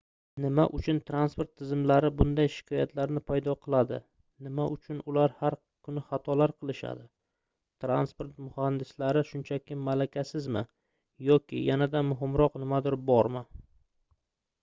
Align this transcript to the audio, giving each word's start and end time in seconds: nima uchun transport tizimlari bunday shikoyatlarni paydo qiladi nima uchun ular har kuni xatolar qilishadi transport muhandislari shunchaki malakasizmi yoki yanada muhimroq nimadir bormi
nima 0.43 0.63
uchun 0.77 0.99
transport 1.07 1.49
tizimlari 1.61 2.09
bunday 2.21 2.47
shikoyatlarni 2.53 3.21
paydo 3.27 3.53
qiladi 3.65 3.99
nima 4.47 4.65
uchun 4.77 5.03
ular 5.13 5.35
har 5.43 5.57
kuni 5.89 6.03
xatolar 6.13 6.53
qilishadi 6.63 7.05
transport 7.85 8.41
muhandislari 8.47 9.25
shunchaki 9.33 9.79
malakasizmi 9.91 10.65
yoki 11.31 11.63
yanada 11.69 12.03
muhimroq 12.11 12.59
nimadir 12.65 12.99
bormi 13.13 13.45